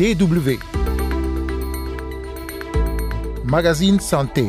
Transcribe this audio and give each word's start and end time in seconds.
DW. 0.00 0.56
Magazine 3.44 4.00
Santé. 4.00 4.46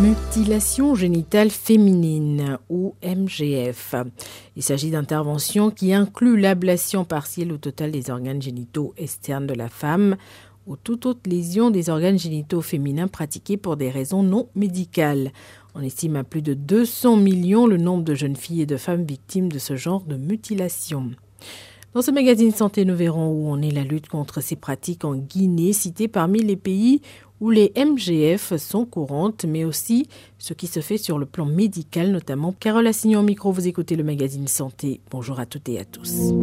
Mutilation 0.00 0.96
génitale 0.96 1.50
féminine 1.50 2.58
ou 2.68 2.96
MGF. 3.00 3.94
Il 4.56 4.64
s'agit 4.64 4.90
d'interventions 4.90 5.70
qui 5.70 5.94
incluent 5.94 6.40
l'ablation 6.40 7.04
partielle 7.04 7.52
au 7.52 7.58
total 7.58 7.92
des 7.92 8.10
organes 8.10 8.42
génitaux 8.42 8.92
externes 8.96 9.46
de 9.46 9.54
la 9.54 9.68
femme 9.68 10.16
ou 10.66 10.74
toute 10.74 11.06
autre 11.06 11.30
lésion 11.30 11.70
des 11.70 11.90
organes 11.90 12.18
génitaux 12.18 12.60
féminins 12.60 13.06
pratiquée 13.06 13.56
pour 13.56 13.76
des 13.76 13.90
raisons 13.90 14.24
non 14.24 14.48
médicales. 14.56 15.30
On 15.76 15.80
estime 15.80 16.16
à 16.16 16.24
plus 16.24 16.42
de 16.42 16.54
200 16.54 17.18
millions 17.18 17.68
le 17.68 17.76
nombre 17.76 18.02
de 18.02 18.16
jeunes 18.16 18.34
filles 18.34 18.62
et 18.62 18.66
de 18.66 18.76
femmes 18.76 19.04
victimes 19.04 19.52
de 19.52 19.60
ce 19.60 19.76
genre 19.76 20.02
de 20.02 20.16
mutilation. 20.16 21.12
Dans 21.96 22.02
ce 22.02 22.10
magazine 22.10 22.52
Santé, 22.52 22.84
nous 22.84 22.94
verrons 22.94 23.30
où 23.30 23.48
en 23.48 23.62
est 23.62 23.70
la 23.70 23.82
lutte 23.82 24.10
contre 24.10 24.42
ces 24.42 24.54
pratiques 24.54 25.06
en 25.06 25.14
Guinée, 25.14 25.72
citée 25.72 26.08
parmi 26.08 26.40
les 26.40 26.54
pays 26.54 27.00
où 27.40 27.48
les 27.48 27.72
MGF 27.74 28.54
sont 28.58 28.84
courantes, 28.84 29.46
mais 29.48 29.64
aussi 29.64 30.06
ce 30.36 30.52
qui 30.52 30.66
se 30.66 30.80
fait 30.80 30.98
sur 30.98 31.18
le 31.18 31.24
plan 31.24 31.46
médical, 31.46 32.10
notamment. 32.10 32.52
Carole 32.60 32.86
Assignon 32.86 33.22
micro, 33.22 33.50
vous 33.50 33.66
écoutez 33.66 33.96
le 33.96 34.04
magazine 34.04 34.46
Santé. 34.46 35.00
Bonjour 35.10 35.40
à 35.40 35.46
toutes 35.46 35.70
et 35.70 35.78
à 35.78 35.86
tous. 35.86 36.34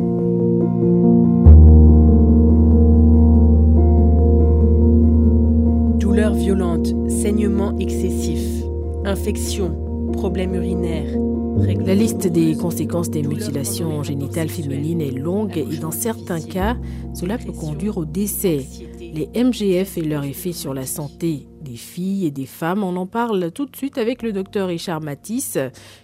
Douleurs 5.99 6.33
violentes, 6.33 6.95
saignements 7.07 7.77
excessifs, 7.77 8.63
infections, 9.05 10.09
problèmes 10.13 10.55
urinaires. 10.55 11.13
La 11.57 11.95
liste 11.95 12.27
des 12.27 12.55
conséquences 12.55 13.09
des 13.09 13.21
mutilations 13.21 14.01
génitales 14.03 14.49
féminines 14.49 15.01
est 15.01 15.11
longue 15.11 15.57
et 15.57 15.77
dans 15.77 15.91
certains 15.91 16.41
cas, 16.41 16.75
cela 17.13 17.37
peut 17.37 17.51
conduire 17.51 17.97
au 17.97 18.05
décès. 18.05 18.65
Les 18.99 19.29
MGF 19.35 19.97
et 19.97 20.01
leur 20.01 20.23
effet 20.23 20.51
sur 20.51 20.73
la 20.73 20.85
santé 20.85 21.47
des 21.61 21.75
filles 21.75 22.25
et 22.25 22.31
des 22.31 22.45
femmes, 22.45 22.83
on 22.83 22.95
en 22.95 23.05
parle 23.05 23.51
tout 23.51 23.65
de 23.65 23.75
suite 23.75 23.97
avec 23.97 24.23
le 24.23 24.33
docteur 24.33 24.67
Richard 24.67 25.01
Matisse, 25.01 25.57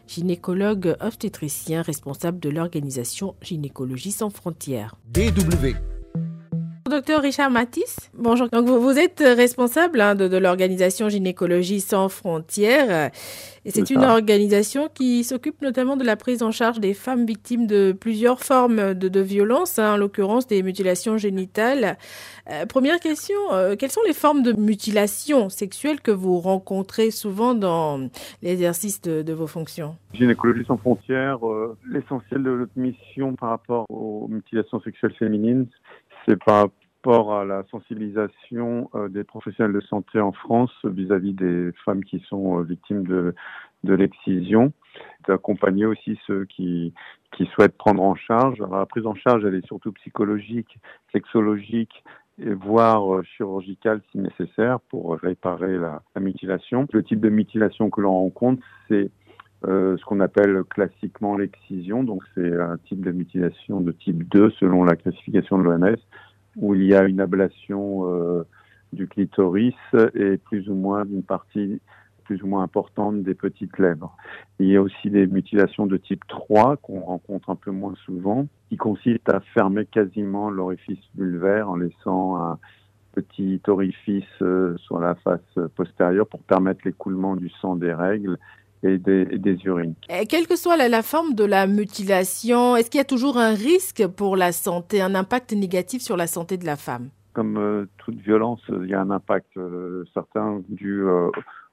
gynécologue 0.08 0.96
obstétricien 1.00 1.82
responsable 1.82 2.40
de 2.40 2.50
l'organisation 2.50 3.36
Gynécologie 3.42 4.12
sans 4.12 4.30
frontières. 4.30 4.95
DW. 5.12 5.76
Docteur 6.90 7.22
Richard 7.22 7.52
Matisse, 7.52 8.09
bonjour. 8.18 8.50
Donc 8.50 8.68
vous, 8.68 8.98
êtes 8.98 9.20
responsable 9.20 10.02
hein, 10.02 10.16
de, 10.16 10.38
l'organisation 10.38 11.08
Gynécologie 11.08 11.82
sans 11.82 12.09
frontières. 12.09 13.12
Et 13.66 13.72
c'est 13.72 13.92
une 13.92 14.04
organisation 14.04 14.90
qui 14.92 15.23
s'occupe 15.23 15.62
notamment 15.62 15.98
de 15.98 16.04
la 16.04 16.16
prise 16.16 16.42
en 16.42 16.52
charge 16.52 16.80
des 16.80 16.95
femmes 16.95 17.26
victimes 17.26 17.67
de 17.67 17.92
plusieurs 17.92 18.42
formes 18.42 18.95
de, 18.95 19.08
de 19.08 19.20
violence, 19.20 19.78
hein, 19.78 19.94
en 19.94 19.98
l'occurrence 19.98 20.48
des 20.48 20.64
mutilations 20.64 21.17
génitales. 21.17 21.98
Euh, 22.50 22.66
première 22.66 23.00
question, 23.00 23.38
euh, 23.52 23.76
quelles 23.76 23.92
sont 23.92 24.02
les 24.08 24.14
formes 24.14 24.42
de 24.42 24.54
mutilation 24.54 25.50
sexuelle 25.50 26.02
que 26.02 26.12
vous 26.12 26.40
rencontrez 26.40 27.12
souvent 27.12 27.54
dans 27.54 28.10
l'exercice 28.42 29.02
de, 29.02 29.34
vos 29.34 29.48
fonctions? 29.48 29.95
Gynécologie 30.14 30.66
sans 30.66 30.78
frontières, 30.78 31.48
euh, 31.48 31.78
l'essentiel 31.88 32.42
de 32.42 32.50
notre 32.50 32.78
mission 32.78 33.36
par 33.36 33.50
rapport 33.50 33.86
aux 33.90 34.28
mutilations 34.28 34.82
sexuelles 34.82 35.14
féminines, 35.20 35.67
c'est 36.26 36.42
par 36.44 36.70
rapport 37.00 37.33
à 37.33 37.45
la 37.45 37.64
sensibilisation 37.72 38.89
euh, 38.95 39.08
des 39.08 39.23
professionnels 39.23 39.73
de 39.73 39.81
santé 39.81 40.19
en 40.19 40.31
France 40.31 40.72
vis-à-vis 40.83 41.33
des 41.33 41.72
femmes 41.86 42.03
qui 42.03 42.19
sont 42.28 42.59
euh, 42.59 42.64
victimes 42.64 43.05
de, 43.08 43.33
de 43.83 43.94
l'excision, 43.94 44.73
d'accompagner 45.27 45.86
aussi 45.86 46.20
ceux 46.27 46.45
qui, 46.45 46.94
qui 47.31 47.45
souhaitent 47.47 47.77
prendre 47.77 48.03
en 48.03 48.16
charge. 48.16 48.59
Alors, 48.61 48.80
la 48.80 48.86
prise 48.86 49.05
en 49.05 49.16
charge, 49.16 49.45
elle 49.45 49.55
est 49.55 49.66
surtout 49.66 49.94
psychologique, 49.94 50.77
sexologique, 51.14 52.03
et 52.42 52.53
voire 52.53 53.16
euh, 53.16 53.23
chirurgicale 53.23 54.02
si 54.11 54.17
nécessaire 54.17 54.80
pour 54.89 55.17
réparer 55.17 55.77
la, 55.77 56.02
mutilation. 56.20 56.86
Le 56.92 57.04
type 57.04 57.21
de 57.21 57.30
mutilation 57.30 57.89
que 57.89 58.02
l'on 58.02 58.14
rencontre, 58.14 58.61
c'est 58.88 59.09
ce 59.61 60.02
qu'on 60.05 60.21
appelle 60.21 60.64
classiquement 60.70 61.36
l'excision, 61.36 62.02
donc 62.05 62.23
c'est 62.33 62.58
un 62.58 62.77
type 62.86 63.04
de 63.04 63.11
mutilation 63.11 63.82
de 63.82 63.92
type 63.92 64.26
2 64.30 64.52
selon 64.52 64.86
la 64.86 64.95
classification 64.95 65.58
de 65.58 65.64
l'OMS 65.64 65.98
où 66.55 66.76
il 66.76 66.83
y 66.86 66.93
a 66.93 67.04
une 67.04 67.20
ablation 67.20 68.08
euh, 68.08 68.43
du 68.93 69.08
clitoris 69.08 69.76
et 70.15 70.37
plus 70.37 70.70
ou 70.70 70.76
moins 70.76 71.05
d'une 71.05 71.23
partie 71.23 71.82
plus 72.30 72.43
ou 72.43 72.48
moins 72.48 72.61
importante 72.61 73.23
des 73.23 73.33
petites 73.33 73.80
lèvres. 73.80 74.15
Il 74.59 74.67
y 74.67 74.77
a 74.77 74.82
aussi 74.83 75.09
des 75.09 75.26
mutilations 75.26 75.88
de 75.88 75.98
type 75.98 76.23
3 76.27 76.77
qu'on 76.77 76.99
rencontre 76.99 77.49
un 77.49 77.55
peu 77.55 77.71
moins 77.71 77.95
souvent, 78.05 78.45
qui 78.70 78.77
consistent 78.77 79.33
à 79.33 79.39
fermer 79.55 79.88
quasiment 79.88 80.52
l'orifice 80.52 80.99
vulvaire 81.15 81.71
en 81.71 81.76
laissant 81.76 82.36
un 82.36 82.59
petit 83.14 83.59
orifice 83.65 84.26
euh, 84.43 84.77
sur 84.77 84.99
la 84.99 85.15
face 85.15 85.58
postérieure 85.76 86.27
pour 86.27 86.42
permettre 86.42 86.82
l'écoulement 86.86 87.36
du 87.36 87.49
sang 87.49 87.76
des 87.76 87.93
règles 87.93 88.38
et 88.84 88.98
des, 88.98 89.58
urines. 89.66 89.95
quelle 90.30 90.48
que 90.48 90.56
soit 90.56 90.78
la, 90.78 91.02
forme 91.02 91.34
de 91.34 91.44
la 91.44 91.67
mutilation, 91.67 92.76
est-ce 92.76 92.90
qu'il 92.90 93.00
y 93.00 93.02
a 93.02 93.06
toujours 93.06 93.38
un 93.38 93.54
risque 93.54 94.08
pour 94.08 94.38
la 94.38 94.52
santé, 94.52 95.02
un 95.02 95.16
impact 95.16 95.54
négatif 95.54 96.02
sur 96.02 96.16
la 96.16 96.28
santé 96.28 96.58
de 96.58 96.66
la 96.66 96.78
femme? 96.78 97.10
Comme 97.34 97.58
euh, 97.58 97.86
toute 97.98 98.16
violence, 98.16 98.62
il 98.70 98.89
y 98.89 98.94
a 98.94 99.02
un 99.02 99.12
impact 99.12 99.58
euh, 99.58 100.06
certain 100.14 100.62
dû 100.70 101.04
euh, 101.04 101.30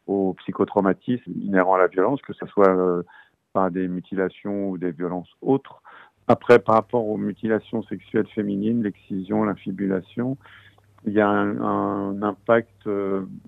au 0.07 0.35
psychotraumatisme 0.35 1.31
inhérent 1.43 1.75
à 1.75 1.79
la 1.79 1.87
violence, 1.87 2.21
que 2.23 2.33
ce 2.33 2.47
soit 2.47 3.05
par 3.53 3.71
des 3.71 3.89
mutilations 3.89 4.71
ou 4.71 4.79
des 4.79 4.93
violences 4.93 5.31
autres. 5.43 5.83
Après, 6.29 6.59
par 6.59 6.75
rapport 6.75 7.07
aux 7.07 7.17
mutilations 7.17 7.83
sexuelles 7.85 8.27
féminines, 8.35 8.83
l'excision, 8.83 9.45
l'infibulation, 9.45 10.37
il 11.07 11.13
y 11.13 11.21
a 11.21 11.29
un, 11.29 12.23
impact 12.23 12.89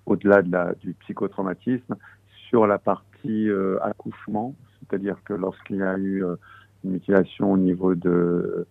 au-delà 0.06 0.42
de 0.42 0.50
la, 0.50 0.74
du 0.74 0.94
psychotraumatisme 0.94 1.96
sur 2.48 2.66
la 2.66 2.78
partie 2.78 3.07
euh, 3.26 3.78
accouchement, 3.82 4.54
c'est-à-dire 4.80 5.16
que 5.24 5.34
lorsqu'il 5.34 5.76
y 5.76 5.82
a 5.82 5.96
eu 5.96 6.24
euh, 6.24 6.36
une 6.84 6.92
mutilation 6.92 7.52
au 7.52 7.58
niveau 7.58 7.94
de 7.94 8.66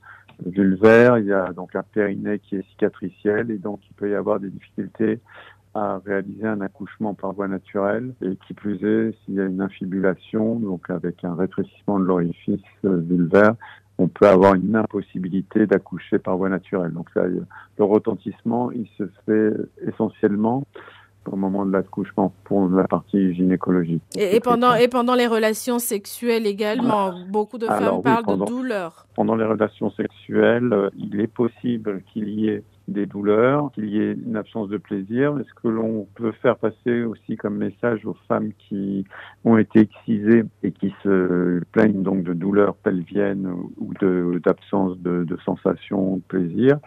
vulvaire, 0.46 1.18
il 1.18 1.26
y 1.26 1.34
a 1.34 1.52
donc 1.54 1.76
un 1.76 1.84
périnée 1.84 2.40
qui 2.40 2.56
est 2.56 2.70
cicatriciel 2.70 3.52
et 3.52 3.58
donc 3.58 3.80
il 3.90 3.94
peut 3.96 4.10
y 4.10 4.16
avoir 4.16 4.40
des 4.40 4.50
difficultés 4.50 5.20
à 5.74 6.00
réaliser 6.06 6.48
un 6.48 6.62
accouchement 6.62 7.14
par 7.14 7.34
voie 7.34 7.48
naturelle 7.48 8.14
et 8.22 8.36
qui 8.48 8.54
plus 8.54 8.84
est 8.84 9.14
s'il 9.24 9.36
y 9.36 9.42
a 9.42 9.46
une 9.46 9.62
infibulation, 9.62 10.56
donc 10.60 10.90
avec 10.90 11.24
un 11.24 11.36
rétrécissement 11.36 12.00
de 12.00 12.06
l'orifice 12.06 12.62
euh, 12.86 12.98
vulvaire, 12.98 13.56
on 14.00 14.08
peut 14.08 14.28
avoir 14.28 14.54
une 14.56 14.76
impossibilité 14.76 15.66
d'accoucher 15.66 16.20
par 16.20 16.38
voie 16.38 16.50
naturelle. 16.50 16.94
Donc 16.94 17.10
ça, 17.14 17.26
le 17.26 17.84
retentissement, 17.84 18.72
il 18.72 18.88
se 18.98 19.04
fait 19.26 19.54
essentiellement 19.88 20.66
au 21.32 21.36
moment 21.36 21.66
de 21.66 21.72
l'accouchement 21.72 22.34
pour 22.44 22.70
la 22.70 22.88
partie 22.88 23.34
gynécologique. 23.34 24.02
Et, 24.16 24.40
pendant, 24.40 24.74
et 24.76 24.88
pendant 24.88 25.16
les 25.16 25.28
relations 25.28 25.80
sexuelles 25.80 26.46
également, 26.46 27.14
beaucoup 27.30 27.58
de 27.58 27.66
femmes 27.66 28.02
parlent 28.02 28.40
de 28.40 28.46
douleurs. 28.46 29.08
Pendant 29.16 29.36
les 29.36 29.46
relations 29.46 29.92
sexuelles, 29.92 30.72
euh, 30.72 30.90
il 30.98 31.20
est 31.20 31.28
possible 31.28 32.04
qu'il 32.14 32.30
y 32.30 32.50
ait 32.50 32.64
des 32.88 33.06
douleurs, 33.06 33.72
qu'il 33.74 33.90
y 33.90 34.00
ait 34.00 34.14
une 34.14 34.38
absence 34.38 34.70
de 34.70 34.78
plaisir. 34.78 35.38
Est-ce 35.40 35.54
que 35.62 35.68
l'on 35.68 36.08
peut 36.16 36.32
faire 36.42 36.56
passer 36.56 37.04
aussi 37.04 37.36
comme 37.36 37.58
message 37.58 38.06
aux 38.06 38.16
femmes 38.28 38.52
qui 38.58 39.06
ont 39.44 39.58
été 39.58 39.80
excisées 39.82 40.44
et 40.64 40.72
qui 40.72 40.94
se 41.04 41.62
plaignent 41.72 42.04
donc 42.04 42.24
de 42.24 42.34
douleurs 42.34 42.76
pelviennes 42.76 43.52
ou 43.78 43.94
d'absence 44.40 44.98
de, 45.00 45.20
de, 45.20 45.24
de 45.26 45.38
sensation, 45.42 46.18
de 46.18 46.22
plaisir 46.22 46.80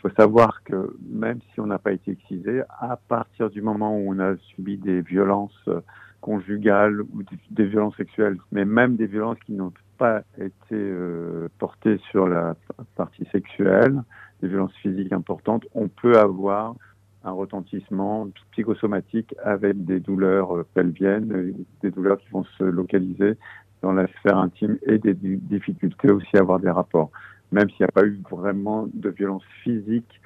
il 0.00 0.08
faut 0.08 0.16
savoir 0.16 0.62
que 0.64 0.96
même 1.10 1.40
si 1.52 1.60
on 1.60 1.66
n'a 1.66 1.78
pas 1.78 1.92
été 1.92 2.12
excisé, 2.12 2.62
à 2.80 2.96
partir 2.96 3.50
du 3.50 3.60
moment 3.60 3.94
où 3.98 4.14
on 4.14 4.18
a 4.18 4.34
subi 4.54 4.78
des 4.78 5.02
violences 5.02 5.52
euh, 5.68 5.80
conjugales 6.22 7.02
ou 7.02 7.22
des 7.50 7.66
violences 7.66 7.96
sexuelles, 7.96 8.38
mais 8.50 8.64
même 8.64 8.96
des 8.96 9.06
violences 9.06 9.38
qui 9.44 9.52
n'ont 9.52 9.72
pas 9.98 10.22
été 10.38 10.56
euh, 10.72 11.48
portées 11.58 11.98
sur 12.10 12.26
la 12.28 12.56
partie 12.96 13.26
sexuelle, 13.30 14.02
des 14.40 14.48
violences 14.48 14.74
physiques 14.76 15.12
importantes, 15.12 15.66
on 15.74 15.88
peut 15.88 16.18
avoir 16.18 16.76
un 17.24 17.32
retentissement 17.32 18.28
psychosomatique 18.52 19.34
avec 19.44 19.84
des 19.84 20.00
douleurs 20.00 20.56
euh, 20.56 20.66
pelviennes, 20.72 21.54
des 21.82 21.90
douleurs 21.90 22.18
qui 22.20 22.30
vont 22.30 22.44
se 22.56 22.64
localiser 22.64 23.36
dans 23.82 23.92
la 23.92 24.06
sphère 24.06 24.38
intime 24.38 24.78
et 24.86 24.98
des 24.98 25.12
difficultés 25.14 26.10
aussi 26.10 26.36
à 26.38 26.40
avoir 26.40 26.58
des 26.58 26.70
rapports 26.70 27.10
même 27.52 27.68
s'il 27.70 27.80
n'y 27.80 27.86
a 27.86 27.92
pas 27.92 28.04
eu 28.04 28.20
vraiment 28.30 28.88
de 28.92 29.10
violence 29.10 29.44
physique 29.62 30.20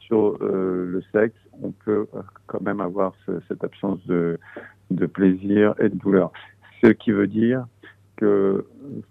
sur 0.00 0.36
euh, 0.42 0.86
le 0.86 1.02
sexe, 1.12 1.38
on 1.62 1.70
peut 1.70 2.06
euh, 2.14 2.22
quand 2.46 2.60
même 2.60 2.80
avoir 2.80 3.14
cette 3.48 3.64
absence 3.64 4.04
de, 4.06 4.38
de 4.90 5.06
plaisir 5.06 5.74
et 5.78 5.88
de 5.88 5.96
douleur. 5.96 6.32
Ce 6.82 6.88
qui 6.88 7.12
veut 7.12 7.26
dire 7.26 7.66
que 8.16 8.64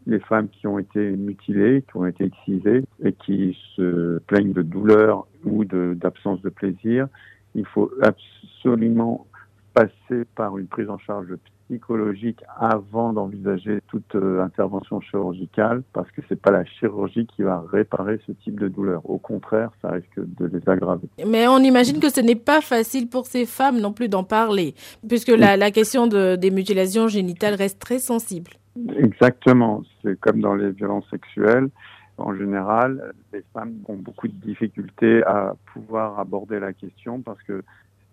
les 0.07 0.19
femmes 0.19 0.48
qui 0.50 0.68
ont 0.68 0.80
été 0.80 1.12
mutilées, 1.12 1.83
qui 1.89 1.98
ont 1.98 2.06
été 2.06 2.25
excisées 2.25 2.83
et 3.04 3.13
qui 3.13 3.57
se 3.75 4.19
plaignent 4.19 4.54
de 4.54 4.62
douleur 4.62 5.27
ou 5.44 5.65
d'absence 5.65 6.42
de, 6.42 6.50
plaisir, 6.50 7.07
il 7.56 7.65
faut 7.65 7.92
absolument 8.01 9.27
passer 9.74 10.25
par 10.36 10.57
une 10.57 10.68
prise 10.68 10.89
en 10.89 10.98
charge 10.98 11.36
psychologique 11.74 12.44
avant 12.60 13.14
d'envisager 13.14 13.80
toute 13.88 14.16
euh, 14.16 14.44
intervention 14.44 15.02
chirurgicale 15.02 15.81
parce 15.92 16.10
que 16.12 16.22
c'est 16.30 16.40
pas 16.40 16.52
la 16.52 16.66
chirurgie 16.66 17.25
qui 17.25 17.42
va 17.42 17.64
réparer 17.72 18.20
ce 18.28 18.31
type 18.31 18.60
de 18.60 18.68
douleur. 18.68 19.10
Au 19.10 19.18
contraire, 19.18 19.72
ça 19.81 19.92
risque 19.92 20.18
de 20.18 20.46
les 20.46 20.70
aggraver. 20.70 21.08
Mais 21.25 21.48
on 21.48 21.58
imagine 21.60 22.00
que 22.00 22.10
ce 22.10 22.22
n'est 22.22 22.36
pas 22.36 22.62
facile 22.62 23.10
pour 23.10 23.25
ces 23.25 23.46
femmes 23.46 23.80
non 23.80 23.92
plus 23.92 24.08
d'en 24.08 24.24
parler 24.24 24.75
puisque 25.08 25.30
la, 25.30 25.58
la 25.58 25.72
question 25.72 26.06
de, 26.08 26.36
des 26.36 26.52
mutilations 26.52 27.08
génitales 27.08 27.56
reste 27.56 27.80
très 27.80 28.00
sensible. 28.00 28.52
Exactement. 28.98 29.84
C'est 30.02 30.20
comme 30.20 30.42
dans 30.42 30.56
les 30.56 30.72
violences 30.72 31.10
sexuelles. 31.10 31.70
En 32.18 32.36
général, 32.36 33.14
les 33.34 33.44
femmes 33.54 33.74
ont 33.88 33.96
beaucoup 33.96 34.28
de 34.28 34.34
difficultés 34.34 35.24
à 35.24 35.56
pouvoir 35.74 36.20
aborder 36.20 36.60
la 36.60 36.74
question 36.74 37.22
parce 37.22 37.42
que 37.44 37.64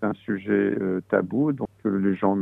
c'est 0.01 0.07
un 0.07 0.15
sujet 0.15 0.75
euh, 0.81 1.03
tabou, 1.11 1.53
donc 1.53 1.69
euh, 1.85 1.99
les 1.99 2.15
gens 2.15 2.37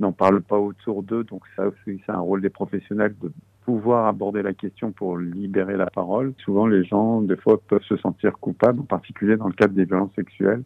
n'en 0.00 0.12
parlent 0.12 0.42
pas 0.42 0.58
autour 0.58 1.02
d'eux. 1.02 1.24
Donc 1.24 1.42
ça 1.56 1.66
aussi, 1.68 2.00
c'est 2.04 2.12
un 2.12 2.20
rôle 2.20 2.42
des 2.42 2.50
professionnels 2.50 3.14
de 3.22 3.30
pouvoir 3.64 4.06
aborder 4.06 4.42
la 4.42 4.52
question 4.52 4.92
pour 4.92 5.18
libérer 5.18 5.76
la 5.76 5.86
parole. 5.86 6.34
Souvent, 6.38 6.66
les 6.66 6.84
gens, 6.84 7.20
des 7.20 7.36
fois, 7.36 7.60
peuvent 7.66 7.82
se 7.82 7.96
sentir 7.96 8.38
coupables, 8.38 8.80
en 8.80 8.84
particulier 8.84 9.36
dans 9.36 9.48
le 9.48 9.54
cadre 9.54 9.74
des 9.74 9.84
violences 9.84 10.14
sexuelles. 10.14 10.62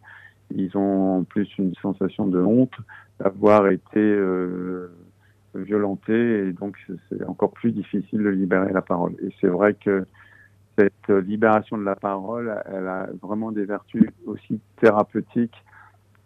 Ils 0.54 0.76
ont 0.76 1.18
en 1.18 1.24
plus 1.24 1.48
une 1.58 1.74
sensation 1.76 2.26
de 2.26 2.40
honte 2.40 2.74
d'avoir 3.20 3.68
été 3.68 4.00
euh, 4.00 4.88
violentés 5.54 6.48
et 6.48 6.52
donc 6.52 6.76
c'est 7.08 7.24
encore 7.24 7.52
plus 7.52 7.72
difficile 7.72 8.22
de 8.22 8.28
libérer 8.28 8.72
la 8.72 8.82
parole. 8.82 9.14
Et 9.22 9.28
c'est 9.40 9.48
vrai 9.48 9.74
que 9.74 10.06
cette 10.78 11.08
libération 11.08 11.78
de 11.78 11.84
la 11.84 11.96
parole, 11.96 12.54
elle 12.66 12.88
a 12.88 13.08
vraiment 13.22 13.52
des 13.52 13.64
vertus 13.64 14.06
aussi 14.26 14.60
thérapeutiques 14.80 15.56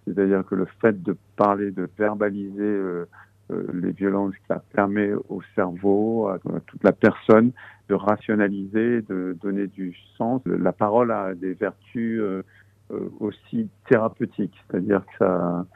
c'est-à-dire 0.05 0.45
que 0.45 0.55
le 0.55 0.67
fait 0.81 1.03
de 1.03 1.17
parler, 1.37 1.71
de 1.71 1.89
verbaliser 1.99 2.63
euh, 2.63 3.07
euh, 3.51 3.67
les 3.75 3.93
violences, 3.93 4.35
ça 4.49 4.63
permet 4.73 5.13
au 5.29 5.41
cerveau, 5.55 6.29
à, 6.29 6.39
toute 6.67 6.83
la 6.83 6.93
personne, 6.93 7.53
de 7.89 7.95
rationaliser, 7.95 9.03
de 9.03 9.37
donner 9.43 9.67
du 9.67 9.95
sens. 10.17 10.43
La 10.47 10.73
parole 10.73 11.11
a 11.11 11.35
des 11.35 11.55
vertus 11.55 12.21
euh, 12.21 12.43
aussi 13.21 13.69
thérapeutiques, 13.89 14.55
c'est-à-dire 14.71 15.05
que 15.07 15.13
ça, 15.19 15.67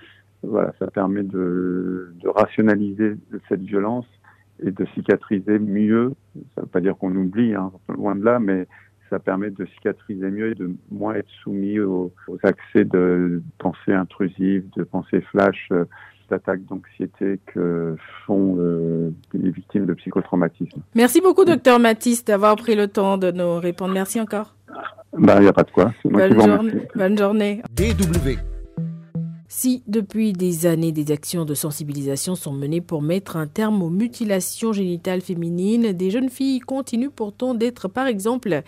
voilà, 0.42 0.72
ça 0.78 0.86
permet 0.88 1.22
de, 1.22 2.12
de 2.22 2.28
rationaliser 2.28 3.16
cette 3.48 3.62
violence 3.62 4.06
et 4.62 4.70
de 4.70 4.84
cicatriser 4.94 5.58
mieux. 5.58 6.12
Ça 6.34 6.40
ne 6.58 6.62
veut 6.62 6.70
pas 6.70 6.80
dire 6.80 6.96
qu'on 6.96 7.14
oublie, 7.14 7.54
hein, 7.54 7.70
loin 7.88 8.14
de 8.14 8.24
là, 8.24 8.38
mais 8.38 8.66
ça 9.10 9.18
permet 9.18 9.50
de 9.50 9.66
cicatriser 9.66 10.30
mieux 10.30 10.50
et 10.52 10.54
de 10.54 10.70
moins 10.90 11.14
être 11.14 11.30
soumis 11.42 11.80
aux, 11.80 12.12
accès 12.42 12.84
de 12.84 13.42
pensées 13.58 13.92
intrusives, 13.92 14.64
de 14.76 14.84
pensées 14.84 15.20
flash, 15.30 15.68
euh, 15.72 15.84
d'attaques 16.30 16.64
d'anxiété 16.66 17.40
que 17.46 17.96
font 18.26 18.56
euh, 18.58 19.10
les 19.32 19.50
victimes 19.50 19.86
de 19.86 19.94
psychotraumatisme. 19.94 20.80
Merci 20.94 21.20
beaucoup, 21.20 21.44
docteur 21.44 21.78
Matisse, 21.78 22.24
d'avoir 22.24 22.56
pris 22.56 22.74
le 22.74 22.88
temps 22.88 23.16
de 23.16 23.30
nous 23.30 23.58
répondre. 23.58 23.94
Merci 23.94 24.20
encore. 24.20 24.54
Il 25.18 25.24
bah, 25.24 25.40
n'y 25.40 25.48
a 25.48 25.52
pas 25.52 25.62
de 25.62 25.70
quoi. 25.70 25.92
Bonne, 26.04 26.40
journée. 26.40 26.88
Bonne 26.94 27.18
journée. 27.18 27.62
DW. 27.74 28.38
Si 29.50 29.82
depuis 29.86 30.34
des 30.34 30.66
années 30.66 30.92
des 30.92 31.10
actions 31.10 31.46
de 31.46 31.54
sensibilisation 31.54 32.34
sont 32.34 32.52
menées 32.52 32.82
pour 32.82 33.00
mettre 33.00 33.38
un 33.38 33.46
terme 33.46 33.82
aux 33.82 33.88
mutilations 33.88 34.74
génitales 34.74 35.22
féminines, 35.22 35.92
des 35.92 36.10
jeunes 36.10 36.28
filles 36.28 36.60
continuent 36.60 37.08
pourtant 37.08 37.54
d'être 37.54 37.88
par 37.88 38.06
exemple 38.06 38.62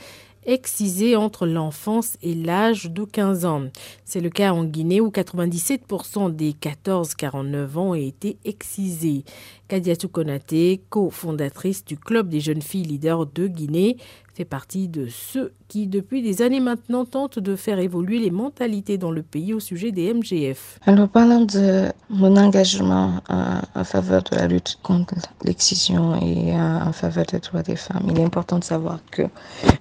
excisé 0.51 1.17
entre 1.17 1.47
l'enfance 1.47 2.17
et 2.23 2.35
l'âge 2.35 2.91
de 2.91 3.05
15 3.05 3.45
ans. 3.45 3.65
C'est 4.05 4.21
le 4.21 4.31
cas 4.31 4.53
en 4.53 4.65
Guinée 4.65 5.01
où 5.01 5.09
97% 5.09 6.35
des 6.35 6.53
14-49 6.53 7.77
ans 7.77 7.91
ont 7.91 7.95
été 7.95 8.37
excisés. 8.45 9.25
Kadiatou 9.69 10.09
Konate, 10.09 10.81
cofondatrice 10.89 11.85
du 11.85 11.97
Club 11.97 12.29
des 12.29 12.41
jeunes 12.41 12.63
filles 12.63 12.85
leaders 12.85 13.27
de 13.27 13.47
Guinée, 13.47 13.97
fait 14.35 14.45
partie 14.45 14.89
de 14.89 15.07
ceux 15.09 15.53
qui, 15.69 15.87
depuis 15.87 16.23
des 16.23 16.43
années 16.43 16.61
maintenant, 16.61 17.05
tentent 17.05 17.39
de 17.39 17.57
faire 17.57 17.79
évoluer 17.79 18.19
les 18.19 18.31
mentalités 18.31 18.99
dans 18.99 19.11
le 19.11 19.23
pays 19.23 19.53
au 19.55 19.61
sujet 19.61 19.93
des 19.93 20.13
MGF. 20.13 20.79
Alors, 20.87 21.09
parlant 21.09 21.45
de 21.45 21.87
mon 22.09 22.37
engagement 22.37 23.21
en, 23.29 23.85
faveur 23.85 24.23
de 24.23 24.37
la 24.37 24.47
lutte 24.47 24.79
contre 24.83 25.15
l'excision 25.45 26.21
et 26.21 26.53
en, 26.55 26.93
faveur 26.93 27.27
des 27.27 27.39
droits 27.39 27.63
des 27.63 27.77
femmes, 27.77 28.07
il 28.09 28.19
est 28.19 28.25
important 28.25 28.59
de 28.59 28.65
savoir 28.65 29.01
que 29.11 29.23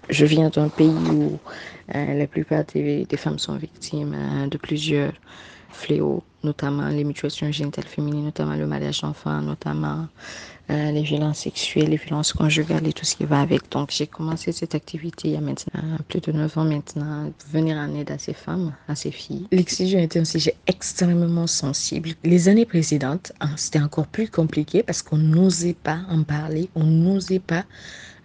je 0.10 0.26
viens 0.26 0.50
d'un 0.50 0.70
pays 0.70 0.90
où 0.90 1.38
euh, 1.96 2.14
la 2.14 2.28
plupart 2.28 2.64
des, 2.74 3.06
femmes 3.18 3.40
sont 3.40 3.56
victimes 3.56 4.16
euh, 4.16 4.48
de 4.48 4.58
plusieurs 4.58 5.14
fléaux, 5.72 6.24
notamment 6.44 6.88
les 6.90 7.04
mutilations 7.04 7.52
génitales 7.52 7.86
féminines, 7.86 8.26
notamment 8.26 8.56
le 8.56 8.68
mariage 8.68 9.02
d'enfants, 9.02 9.42
notamment 9.42 10.08
euh, 10.72 10.92
les 10.92 11.02
violences 11.02 11.40
sexuelles, 11.40 11.90
les 11.90 11.98
violences 11.98 12.32
conjugales 12.32 12.86
et 12.86 12.94
tout 12.94 13.06
ce 13.06 13.16
qui 13.16 13.26
va 13.26 13.42
avec. 13.42 13.72
Donc 13.72 13.90
j'ai 13.92 14.06
commencé 14.06 14.52
cette 14.52 14.76
activité 14.76 15.30
il 15.30 15.34
y 15.34 15.38
a 15.38 15.42
maintenant 15.42 15.98
plus 16.08 16.22
de 16.22 16.32
9 16.32 16.58
ans 16.58 16.64
maintenant, 16.64 17.32
venir 17.52 17.78
en 17.78 17.94
aide 17.96 18.12
à 18.12 18.20
ces 18.20 18.34
femmes, 18.34 18.74
à 18.88 18.96
ces 18.96 19.12
filles. 19.12 19.48
L'excision 19.52 20.00
était 20.00 20.20
un 20.20 20.26
sujet 20.26 20.56
extrêmement 20.68 21.48
sensible. 21.48 22.10
Les 22.24 22.50
années 22.50 22.66
précédentes, 22.66 23.32
hein, 23.40 23.52
c'était 23.56 23.82
encore 23.82 24.08
plus 24.08 24.30
compliqué 24.30 24.84
parce 24.84 25.02
qu'on 25.02 25.18
n'osait 25.18 25.74
pas 25.74 26.02
en 26.10 26.24
parler, 26.24 26.70
on 26.76 26.84
n'osait 26.84 27.40
pas 27.40 27.66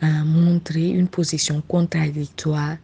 euh, 0.03 0.07
montrer 0.25 0.89
une 0.89 1.09
position 1.09 1.63
contradictoire 1.67 2.77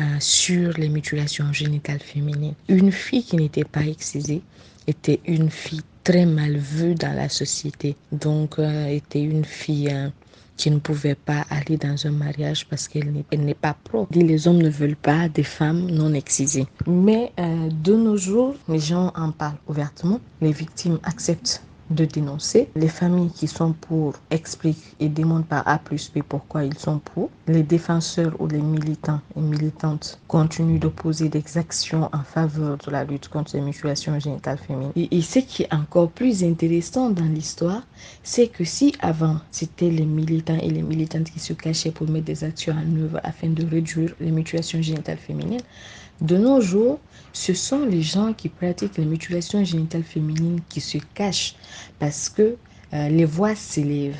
euh, 0.00 0.16
sur 0.18 0.72
les 0.72 0.88
mutilations 0.88 1.52
génitales 1.52 2.00
féminines. 2.00 2.54
Une 2.68 2.90
fille 2.90 3.22
qui 3.22 3.36
n'était 3.36 3.64
pas 3.64 3.82
excisée 3.82 4.42
était 4.88 5.20
une 5.24 5.50
fille 5.50 5.82
très 6.02 6.26
mal 6.26 6.56
vue 6.56 6.96
dans 6.96 7.14
la 7.14 7.28
société. 7.28 7.94
Donc, 8.10 8.58
euh, 8.58 8.86
était 8.88 9.22
une 9.22 9.44
fille 9.44 9.90
euh, 9.92 10.08
qui 10.56 10.72
ne 10.72 10.78
pouvait 10.78 11.14
pas 11.14 11.44
aller 11.48 11.76
dans 11.76 12.06
un 12.06 12.10
mariage 12.10 12.66
parce 12.66 12.88
qu'elle 12.88 13.12
n'est 13.12 13.54
pas 13.54 13.76
propre. 13.84 14.18
Les 14.18 14.48
hommes 14.48 14.62
ne 14.62 14.68
veulent 14.68 14.96
pas 14.96 15.28
des 15.28 15.44
femmes 15.44 15.88
non 15.90 16.12
excisées. 16.12 16.66
Mais 16.86 17.32
de 17.36 17.94
nos 17.94 18.16
jours, 18.16 18.54
les 18.68 18.78
gens 18.78 19.12
en 19.16 19.32
parlent 19.32 19.58
ouvertement. 19.66 20.20
Les 20.40 20.52
victimes 20.52 21.00
acceptent 21.02 21.62
de 21.90 22.04
dénoncer. 22.04 22.68
Les 22.74 22.88
familles 22.88 23.30
qui 23.30 23.46
sont 23.46 23.72
pour 23.72 24.14
expliquent 24.30 24.96
et 25.00 25.08
démontrent 25.08 25.46
par 25.46 25.66
A 25.68 25.78
plus 25.78 26.10
B 26.14 26.20
pourquoi 26.26 26.64
ils 26.64 26.78
sont 26.78 26.98
pour. 26.98 27.30
Les 27.46 27.62
défenseurs 27.62 28.34
ou 28.40 28.46
les 28.46 28.60
militants 28.60 29.20
et 29.36 29.40
militantes 29.40 30.18
continuent 30.28 30.78
de 30.78 30.88
poser 30.88 31.28
des 31.28 31.58
actions 31.58 32.08
en 32.12 32.22
faveur 32.22 32.78
de 32.78 32.90
la 32.90 33.04
lutte 33.04 33.28
contre 33.28 33.56
les 33.56 33.62
mutilations 33.62 34.18
génitales 34.18 34.58
féminines. 34.58 34.92
Et, 34.96 35.22
ce 35.22 35.38
qui 35.38 35.62
est 35.64 35.74
encore 35.74 36.10
plus 36.10 36.44
intéressant 36.44 37.10
dans 37.10 37.24
l'histoire, 37.24 37.82
c'est 38.22 38.48
que 38.48 38.64
si 38.64 38.94
avant 39.00 39.38
c'était 39.50 39.90
les 39.90 40.04
militants 40.06 40.58
et 40.60 40.70
les 40.70 40.82
militantes 40.82 41.30
qui 41.30 41.40
se 41.40 41.52
cachaient 41.52 41.90
pour 41.90 42.08
mettre 42.08 42.26
des 42.26 42.44
actions 42.44 42.74
en 42.74 42.96
œuvre 43.02 43.20
afin 43.22 43.48
de 43.48 43.64
réduire 43.66 44.14
les 44.20 44.30
mutilations 44.30 44.82
génitales 44.82 45.18
féminines, 45.18 45.60
de 46.20 46.36
nos 46.36 46.60
jours, 46.60 47.00
ce 47.32 47.54
sont 47.54 47.84
les 47.84 48.02
gens 48.02 48.32
qui 48.32 48.48
pratiquent 48.48 48.98
les 48.98 49.04
mutilations 49.04 49.64
génitales 49.64 50.04
féminines 50.04 50.60
qui 50.68 50.80
se 50.80 50.98
cachent 51.14 51.56
parce 51.98 52.28
que 52.28 52.56
euh, 52.92 53.08
les 53.08 53.24
voix 53.24 53.54
s'élèvent. 53.54 54.14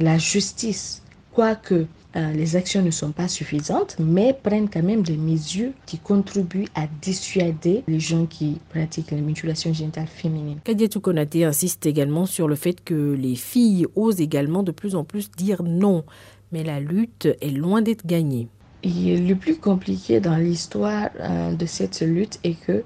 La 0.00 0.18
justice, 0.18 1.02
quoique 1.32 1.86
euh, 2.16 2.32
les 2.32 2.56
actions 2.56 2.80
ne 2.80 2.90
sont 2.90 3.12
pas 3.12 3.28
suffisantes, 3.28 3.96
mais 3.98 4.32
prennent 4.32 4.70
quand 4.70 4.82
même 4.82 5.02
des 5.02 5.18
mesures 5.18 5.72
qui 5.84 5.98
contribuent 5.98 6.68
à 6.74 6.86
dissuader 7.02 7.84
les 7.86 8.00
gens 8.00 8.24
qui 8.24 8.58
pratiquent 8.70 9.10
les 9.10 9.20
mutilations 9.20 9.74
génitales 9.74 10.06
féminines. 10.06 10.58
Kadiatou 10.64 11.00
Konate 11.00 11.36
insiste 11.36 11.84
également 11.84 12.24
sur 12.24 12.48
le 12.48 12.54
fait 12.54 12.82
que 12.82 13.12
les 13.12 13.34
filles 13.34 13.86
osent 13.96 14.22
également 14.22 14.62
de 14.62 14.72
plus 14.72 14.94
en 14.94 15.04
plus 15.04 15.30
dire 15.30 15.62
non, 15.62 16.04
mais 16.52 16.64
la 16.64 16.80
lutte 16.80 17.28
est 17.42 17.50
loin 17.50 17.82
d'être 17.82 18.06
gagnée. 18.06 18.48
Et 18.82 19.16
le 19.16 19.34
plus 19.34 19.56
compliqué 19.58 20.20
dans 20.20 20.36
l'histoire 20.36 21.10
euh, 21.20 21.54
de 21.54 21.66
cette 21.66 22.00
lutte 22.02 22.38
est 22.44 22.54
que 22.54 22.84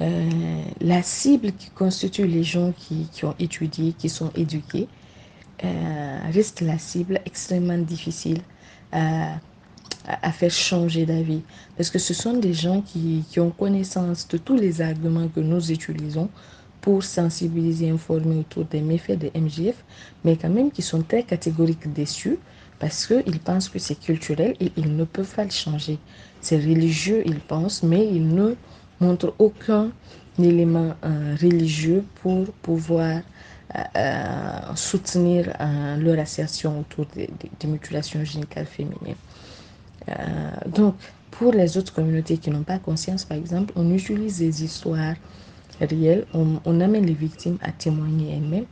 euh, 0.00 0.62
la 0.80 1.02
cible 1.02 1.52
qui 1.52 1.70
constitue 1.70 2.26
les 2.26 2.44
gens 2.44 2.72
qui, 2.76 3.08
qui 3.12 3.24
ont 3.24 3.34
étudié, 3.38 3.92
qui 3.92 4.08
sont 4.08 4.30
éduqués, 4.36 4.88
euh, 5.64 6.18
reste 6.32 6.60
la 6.60 6.78
cible 6.78 7.20
extrêmement 7.24 7.78
difficile 7.78 8.40
à, 8.92 9.38
faire 10.32 10.50
changer 10.50 11.06
d'avis. 11.06 11.42
Parce 11.76 11.90
que 11.90 11.98
ce 11.98 12.14
sont 12.14 12.34
des 12.34 12.52
gens 12.52 12.80
qui, 12.82 13.24
qui, 13.28 13.40
ont 13.40 13.50
connaissance 13.50 14.28
de 14.28 14.38
tous 14.38 14.54
les 14.56 14.80
arguments 14.80 15.28
que 15.28 15.40
nous 15.40 15.72
utilisons 15.72 16.30
pour 16.80 17.02
sensibiliser, 17.02 17.90
informer 17.90 18.36
autour 18.36 18.64
des 18.66 18.80
méfaits 18.80 19.18
de 19.18 19.30
MGF, 19.34 19.82
mais 20.24 20.36
quand 20.36 20.50
même 20.50 20.70
qui 20.70 20.82
sont 20.82 21.02
très 21.02 21.24
catégoriques 21.24 21.92
dessus 21.92 22.38
parce 22.78 23.06
qu'ils 23.06 23.40
pensent 23.40 23.68
que 23.68 23.78
c'est 23.78 23.98
culturel 23.98 24.54
et 24.60 24.72
ils 24.76 24.96
ne 24.96 25.04
peuvent 25.04 25.34
pas 25.34 25.44
le 25.44 25.50
changer. 25.50 25.98
C'est 26.40 26.56
religieux, 26.56 27.22
ils 27.26 27.40
pensent, 27.40 27.82
mais 27.82 28.06
ils 28.06 28.28
ne 28.28 28.54
montrent 29.00 29.34
aucun 29.38 29.90
élément 30.38 30.94
euh, 31.04 31.36
religieux 31.40 32.04
pour 32.22 32.46
pouvoir 32.62 33.20
euh, 33.74 33.78
euh, 33.96 34.74
soutenir 34.74 35.52
leur 35.98 36.18
assertion 36.18 36.80
autour 36.80 37.06
des, 37.14 37.28
mutilations 37.66 38.24
génitales 38.24 38.66
féminines. 38.66 39.16
donc, 40.66 40.94
pour 41.32 41.52
les 41.52 41.76
autres 41.76 41.92
communautés 41.92 42.38
qui 42.38 42.50
n'ont 42.50 42.62
pas 42.62 42.78
conscience, 42.78 43.24
par 43.24 43.36
exemple, 43.36 43.72
on 43.76 43.92
utilise 43.92 44.38
des 44.38 44.64
histoires 44.64 45.16
réelles, 45.80 46.24
on, 46.32 46.80
amène 46.80 47.04
les 47.04 47.12
victimes 47.12 47.58
à 47.60 47.72
témoigner 47.72 48.36
elles-mêmes 48.36 48.66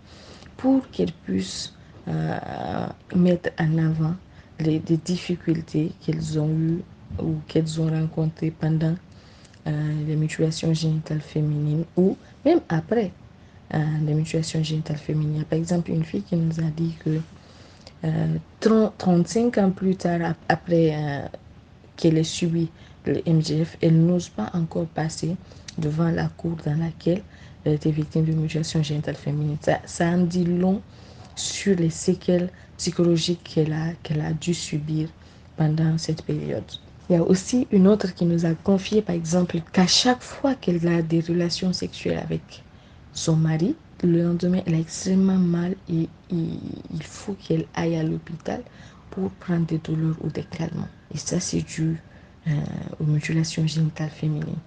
pour 0.56 0.88
qu'elles 0.90 1.12
puissent 1.12 1.75
mettre 3.14 3.50
en 3.58 3.78
avant 3.78 4.14
les, 4.61 4.78
difficultés 4.78 5.92
qu'elles 6.00 6.38
ont 6.38 6.50
eues 6.50 6.82
ou 7.18 7.37
qu'elles 7.46 7.80
ont 7.80 7.88
rencontrées 7.88 8.50
pendant 8.50 8.94
euh, 9.66 9.92
les 10.06 10.16
mutilations 10.16 10.75
génitales 10.75 11.20
féminines 11.20 11.84
ou 11.96 12.16
même 12.44 12.61
après 12.68 13.11
euh, 13.73 13.78
les 14.04 14.14
mutilations 14.14 14.62
génitales 14.62 14.99
féminines. 14.99 15.44
Par 15.44 15.58
exemple, 15.58 15.90
une 15.90 16.04
fille 16.04 16.23
qui 16.23 16.37
nous 16.37 16.61
a 16.61 16.70
dit 16.76 16.94
que 17.04 17.20
35 18.61 19.56
ans 19.58 19.70
plus 19.70 19.96
tard, 19.96 20.34
après 20.49 21.30
qu'elle 21.96 22.18
ait 22.18 22.23
subi 22.23 22.68
le 23.06 23.23
MGF, 23.26 23.76
elle 23.82 24.04
n'ose 24.04 24.28
pas 24.28 24.50
encore 24.54 24.87
passer 24.87 25.37
devant 25.78 26.11
la 26.11 26.28
cour 26.28 26.56
dans 26.64 26.78
laquelle 26.78 27.23
elle 27.64 27.75
était 27.75 27.90
victime 27.90 28.25
de 28.25 28.32
mutilation 28.32 28.82
génitale 28.82 29.14
féminine. 29.16 29.56
Ça, 29.61 29.80
ça 29.84 30.06
en 30.06 30.18
dit 30.18 30.44
long 30.44 30.80
sur 31.37 31.76
les 31.76 31.91
séquelles 31.91 32.50
psychologiques 32.76 33.43
qu'elle 33.45 33.73
a, 33.73 34.26
a 34.26 34.33
dû 34.33 34.55
subir 34.55 35.09
pendant 35.57 35.99
cette 35.99 36.23
période. 36.23 36.64
Il 37.09 37.14
y 37.14 37.17
a 37.17 37.23
aussi 37.23 37.67
une 37.71 37.87
autre 37.87 38.14
qui 38.14 38.25
nous 38.25 38.47
a 38.47 38.55
confié, 38.55 39.03
par 39.03 39.14
exemple, 39.14 39.61
qu'à 39.73 39.87
chaque 39.87 40.23
fois 40.23 40.55
qu'elle 40.55 40.87
a 40.88 41.03
des 41.03 41.21
relations 41.21 41.73
sexuelles 41.73 42.19
avec 42.19 42.62
son 43.12 43.37
mari, 43.37 43.76
le 44.03 44.23
lendemain, 44.23 44.62
elle 44.67 44.75
a 44.75 44.79
extrêmement 44.79 45.37
mal 45.37 45.76
et, 45.88 46.09
il 46.31 47.03
faut 47.03 47.35
qu'elle 47.35 47.67
aille 47.75 47.95
à 47.95 48.03
l'hôpital 48.03 48.62
pour 49.11 49.31
prendre 49.31 49.67
des 49.67 49.79
douleurs 49.79 50.17
ou 50.23 50.29
des 50.29 50.43
calmants. 50.43 50.88
Et 51.14 51.19
ça, 51.19 51.38
c'est 51.38 51.61
dû 51.61 51.97
euh, 52.49 52.50
aux 52.99 53.05
mutilations 53.05 53.64
génitales 53.67 54.11
féminines. 54.11 54.59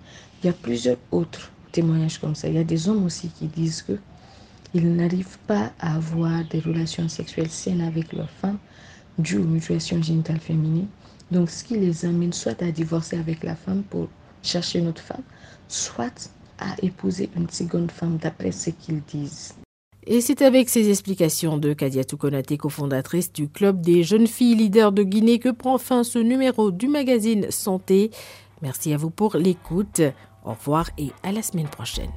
Il 0.42 0.48
y 0.48 0.50
a 0.50 0.54
plusieurs 0.54 0.98
autres 1.12 1.52
témoignages 1.74 2.20
comme 2.20 2.36
ça. 2.36 2.48
Il 2.48 2.56
y 2.56 2.60
a 2.60 2.64
des 2.64 2.88
hommes 2.88 3.04
aussi 3.04 3.28
qui 3.28 3.48
disent 3.48 3.82
que 3.82 4.00
ils 4.74 4.96
n'arrivent 4.96 5.40
pas 5.48 5.72
à 5.80 5.96
avoir 5.96 6.44
des 6.46 6.60
relations 6.60 7.10
sexuelles 7.10 7.50
saines 7.50 7.82
avec 7.82 8.14
leur 8.14 8.30
femme 8.30 8.58
dû 9.18 9.38
aux 9.38 9.44
mutilations 9.44 10.02
génitales 10.02 10.40
féminines. 10.40 10.88
Donc, 11.32 11.50
ce 11.50 11.64
qui 11.64 11.78
les 11.78 12.06
amène 12.06 12.34
soit 12.34 12.62
à 12.62 12.72
divorcer 12.72 13.18
avec 13.18 13.44
la 13.44 13.56
femme 13.56 13.84
pour 13.84 14.08
chercher 14.44 14.80
une 14.80 14.88
autre 14.88 15.02
femme, 15.02 15.24
soit 15.68 16.32
à 16.60 16.76
épouser 16.82 17.30
une 17.36 17.50
seconde 17.50 17.92
femme 17.92 18.18
d'après 18.18 18.52
ce 18.52 18.70
qu'ils 18.70 19.02
disent. 19.02 19.54
Et 20.06 20.22
c'est 20.22 20.42
avec 20.42 20.70
ces 20.70 20.90
explications 20.90 21.58
de 21.58 21.74
Kadiatou 21.74 22.16
Konate, 22.16 22.56
cofondatrice 22.56 23.34
du 23.34 23.50
Club 23.50 23.82
des 23.82 24.04
jeunes 24.04 24.28
filles 24.28 24.56
leaders 24.56 24.94
de 24.94 25.04
Guinée, 25.04 25.38
que 25.38 25.50
prend 25.50 25.78
fin 25.78 26.06
ce 26.06 26.20
numéro 26.20 26.72
du 26.72 26.88
magazine 26.88 27.52
Santé. 27.52 28.12
Merci 28.62 28.94
à 28.94 28.98
vous 28.98 29.10
pour 29.10 29.36
l'écoute. 29.36 30.02
Au 30.46 30.52
revoir 30.52 30.90
et 30.98 31.10
à 31.24 31.34
la 31.34 31.42
semaine 31.42 31.68
prochaine. 31.68 32.12